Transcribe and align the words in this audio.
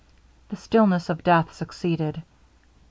The 0.49 0.55
stillness 0.55 1.09
of 1.09 1.23
death 1.23 1.53
succeeded. 1.53 2.23